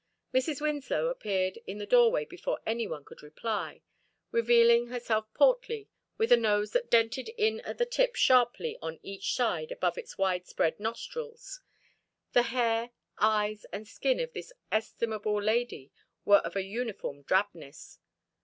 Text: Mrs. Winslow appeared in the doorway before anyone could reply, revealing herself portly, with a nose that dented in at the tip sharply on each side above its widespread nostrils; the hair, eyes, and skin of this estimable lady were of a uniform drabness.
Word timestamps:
Mrs. 0.33 0.61
Winslow 0.61 1.09
appeared 1.09 1.59
in 1.67 1.77
the 1.77 1.85
doorway 1.85 2.25
before 2.25 2.59
anyone 2.65 3.05
could 3.05 3.21
reply, 3.21 3.83
revealing 4.31 4.87
herself 4.87 5.31
portly, 5.35 5.89
with 6.17 6.31
a 6.31 6.37
nose 6.37 6.71
that 6.71 6.89
dented 6.89 7.29
in 7.37 7.59
at 7.59 7.77
the 7.77 7.85
tip 7.85 8.15
sharply 8.15 8.79
on 8.81 8.99
each 9.03 9.35
side 9.35 9.71
above 9.71 9.99
its 9.99 10.17
widespread 10.17 10.79
nostrils; 10.79 11.61
the 12.33 12.41
hair, 12.49 12.89
eyes, 13.19 13.63
and 13.65 13.87
skin 13.87 14.19
of 14.19 14.33
this 14.33 14.51
estimable 14.71 15.39
lady 15.39 15.91
were 16.25 16.37
of 16.39 16.55
a 16.55 16.63
uniform 16.63 17.21
drabness. 17.21 17.99